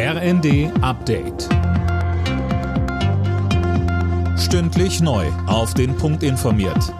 [0.00, 1.48] RND Update.
[4.38, 5.26] Stündlich neu.
[5.48, 6.94] Auf den Punkt informiert.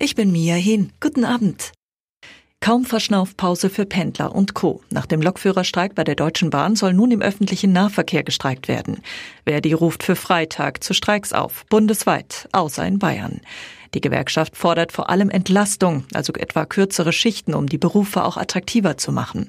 [0.00, 0.90] Ich bin Mia Hin.
[0.98, 1.70] Guten Abend.
[2.58, 4.82] Kaum Verschnaufpause für Pendler und Co.
[4.90, 9.00] Nach dem Lokführerstreik bei der Deutschen Bahn soll nun im öffentlichen Nahverkehr gestreikt werden.
[9.44, 13.42] Verdi ruft für Freitag zu Streiks auf, bundesweit, außer in Bayern.
[13.96, 18.98] Die Gewerkschaft fordert vor allem Entlastung, also etwa kürzere Schichten, um die Berufe auch attraktiver
[18.98, 19.46] zu machen.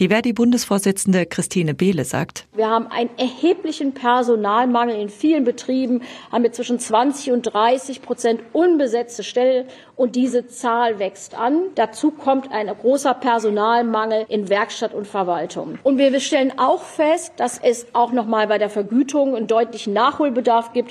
[0.00, 6.02] Die Verdi-Bundesvorsitzende Christine Behle sagt, wir haben einen erheblichen Personalmangel in vielen Betrieben,
[6.32, 11.66] haben wir zwischen 20 und 30 Prozent unbesetzte Stellen und diese Zahl wächst an.
[11.76, 15.78] Dazu kommt ein großer Personalmangel in Werkstatt und Verwaltung.
[15.84, 19.92] Und wir stellen auch fest, dass es auch noch mal bei der Vergütung einen deutlichen
[19.92, 20.90] Nachholbedarf gibt.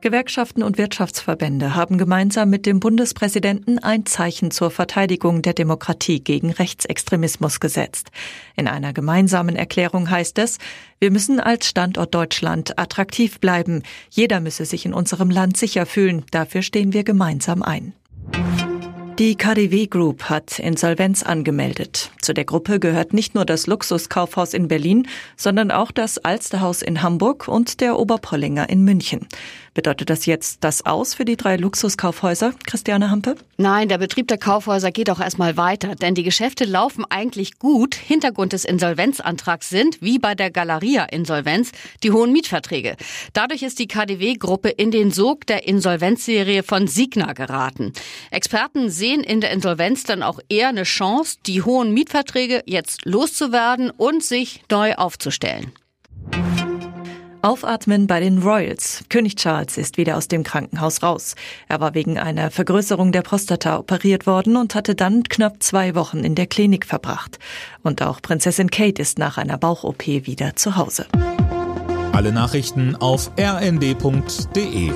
[0.00, 6.52] Gewerkschaften und Wirtschaftsverbände haben gemeinsam mit dem Bundespräsidenten ein Zeichen zur Verteidigung der Demokratie gegen
[6.52, 8.12] Rechtsextremismus gesetzt.
[8.54, 10.58] In einer gemeinsamen Erklärung heißt es,
[11.00, 13.82] wir müssen als Standort Deutschland attraktiv bleiben.
[14.08, 16.24] Jeder müsse sich in unserem Land sicher fühlen.
[16.30, 17.92] Dafür stehen wir gemeinsam ein.
[19.18, 22.12] Die KDW Group hat Insolvenz angemeldet.
[22.22, 27.02] Zu der Gruppe gehört nicht nur das Luxuskaufhaus in Berlin, sondern auch das Alsterhaus in
[27.02, 29.26] Hamburg und der Oberpollinger in München.
[29.78, 33.36] Bedeutet das jetzt das aus für die drei Luxuskaufhäuser, Christiane Hampe?
[33.58, 37.94] Nein, der Betrieb der Kaufhäuser geht auch erstmal weiter, denn die Geschäfte laufen eigentlich gut.
[37.94, 41.70] Hintergrund des Insolvenzantrags sind, wie bei der Galeria-Insolvenz,
[42.02, 42.96] die hohen Mietverträge.
[43.34, 47.92] Dadurch ist die KDW-Gruppe in den Sog der Insolvenzserie von Signa geraten.
[48.32, 53.90] Experten sehen in der Insolvenz dann auch eher eine Chance, die hohen Mietverträge jetzt loszuwerden
[53.90, 55.72] und sich neu aufzustellen.
[57.40, 59.04] Aufatmen bei den Royals.
[59.08, 61.36] König Charles ist wieder aus dem Krankenhaus raus.
[61.68, 66.24] Er war wegen einer Vergrößerung der Prostata operiert worden und hatte dann knapp zwei Wochen
[66.24, 67.38] in der Klinik verbracht.
[67.82, 71.06] Und auch Prinzessin Kate ist nach einer Bauch-OP wieder zu Hause.
[72.12, 74.90] Alle Nachrichten auf rnd.de